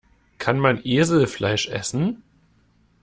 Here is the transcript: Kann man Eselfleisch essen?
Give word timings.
Kann 0.39 0.57
man 0.57 0.81
Eselfleisch 0.83 1.67
essen? 1.69 2.23